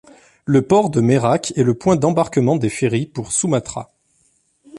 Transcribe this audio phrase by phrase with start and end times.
[0.45, 3.91] Le port de Merak est le point d'embarquement des ferrys pour Sumatra.